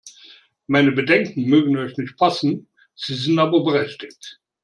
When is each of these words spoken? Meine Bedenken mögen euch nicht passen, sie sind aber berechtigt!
Meine 0.65 0.91
Bedenken 0.93 1.43
mögen 1.45 1.77
euch 1.77 1.95
nicht 1.95 2.17
passen, 2.17 2.67
sie 2.95 3.13
sind 3.13 3.37
aber 3.37 3.63
berechtigt! 3.63 4.39